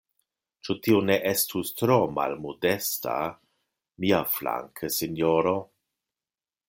Ĉu 0.67 0.75
tio 0.85 1.01
ne 1.09 1.17
estus 1.31 1.69
tro 1.81 1.97
malmodesta 2.15 3.17
miaflanke, 4.07 4.91
sinjoro? 4.97 5.55